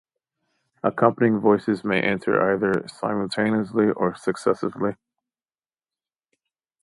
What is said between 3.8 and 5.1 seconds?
or successively.